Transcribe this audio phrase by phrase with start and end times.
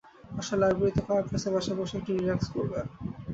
[0.39, 2.79] আসো, লাইব্রেরিতে ফায়ারপ্লেসের পাশে বসে একটু রিলাক্স করবে।